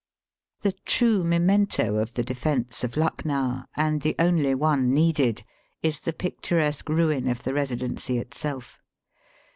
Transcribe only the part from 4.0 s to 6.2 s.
the only one needed, is the